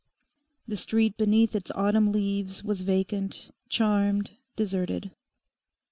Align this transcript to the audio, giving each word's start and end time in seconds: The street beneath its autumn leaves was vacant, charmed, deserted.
The 0.67 0.77
street 0.77 1.15
beneath 1.15 1.53
its 1.55 1.69
autumn 1.75 2.11
leaves 2.11 2.63
was 2.63 2.81
vacant, 2.81 3.51
charmed, 3.69 4.31
deserted. 4.55 5.11